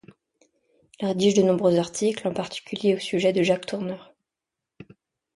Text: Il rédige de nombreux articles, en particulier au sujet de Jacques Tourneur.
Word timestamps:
Il 0.99 1.05
rédige 1.05 1.35
de 1.35 1.43
nombreux 1.43 1.77
articles, 1.77 2.27
en 2.27 2.33
particulier 2.33 2.95
au 2.95 2.97
sujet 2.97 3.33
de 3.33 3.43
Jacques 3.43 3.67
Tourneur. 3.67 4.15